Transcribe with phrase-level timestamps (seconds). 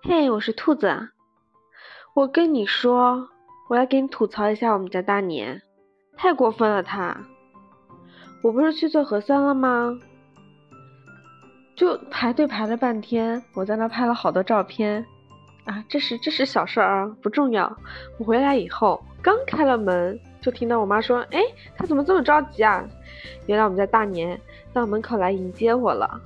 [0.00, 1.10] 嘿，我是兔子。
[2.14, 3.28] 我跟你说，
[3.68, 5.60] 我要给你吐槽一下我们家大年，
[6.16, 7.16] 太过分了他。
[8.40, 9.98] 我不是去做核酸了吗？
[11.74, 15.04] 就排队排了半天，我在那拍了好多照片。
[15.64, 17.76] 啊，这是这是小事儿啊，不重要。
[18.18, 21.42] 我回来以后，刚开了门，就听到我妈说：“哎，
[21.76, 22.84] 他怎么这么着急啊？”
[23.46, 24.40] 原来我们家大年
[24.72, 26.20] 到门口来迎接我了，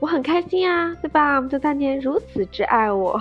[0.00, 1.36] 我很开心啊，对吧？
[1.36, 3.20] 我们家大年如此之爱我，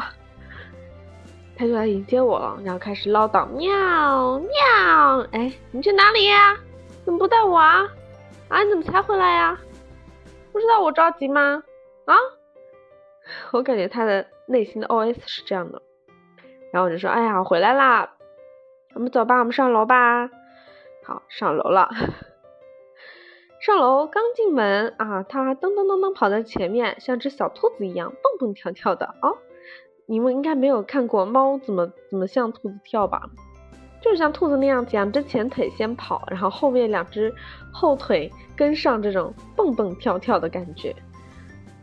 [1.57, 6.57] 他就来迎接我了，然后开始唠叨：“喵喵，哎，你去哪里呀？
[7.05, 7.87] 怎么不带我啊？
[8.49, 9.59] 啊，你怎么才回来呀？
[10.51, 11.63] 不知道我着急吗？
[12.05, 12.15] 啊？”
[13.51, 14.25] 我感觉他的。
[14.47, 15.81] 内心的 OS 是这样的，
[16.71, 18.11] 然后我就说：“哎呀，我回来啦，
[18.93, 20.29] 我们走吧，我们上楼吧。”
[21.03, 21.89] 好，上楼了。
[23.65, 29.31] 上楼刚进门啊，他噔噔噔噔跑在前面，像只小兔子一样蹦蹦跳跳的啊。
[30.05, 33.27] 你们应该没有看过猫怎么怎么像兔子跳吧？
[34.03, 37.33] 就是像兔子那样，两只前腿先跑，然后后面两只
[37.73, 40.95] 后腿跟上，这种蹦蹦跳跳的感觉。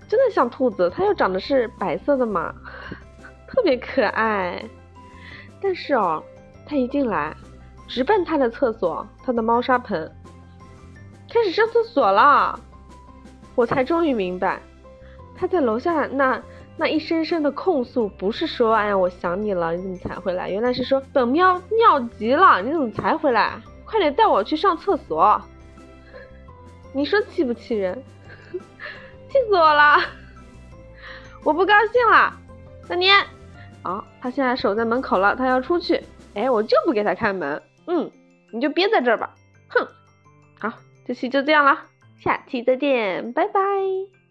[0.08, 2.54] 真的像兔子，它又长得是白色的嘛，
[3.48, 4.64] 特别可爱。
[5.60, 6.22] 但是哦，
[6.64, 7.36] 它一进来，
[7.88, 10.08] 直奔它的厕所，它的猫砂盆，
[11.28, 12.58] 开始上厕所了。
[13.54, 14.60] 我才终于明白，
[15.36, 16.42] 他在楼下那
[16.76, 20.48] 那一声声的控诉，不是说哎呀我想你了，你怎么才回来？
[20.48, 23.60] 原来是说本喵尿急了，你怎么才回来？
[23.84, 25.40] 快点带我去上厕所。
[26.94, 28.02] 你说气不气人？
[29.28, 29.98] 气死我了！
[31.44, 32.32] 我不高兴了，
[32.88, 33.22] 大年。
[33.82, 36.02] 好，他现在守在门口了，他要出去。
[36.34, 37.62] 哎，我就不给他开门。
[37.86, 38.10] 嗯，
[38.50, 39.34] 你就憋在这儿吧。
[39.68, 39.86] 哼。
[40.58, 40.72] 好，
[41.04, 41.86] 这期就这样啦，
[42.20, 44.21] 下期再见，拜拜。